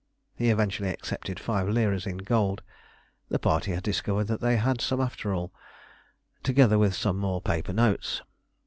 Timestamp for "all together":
5.31-6.79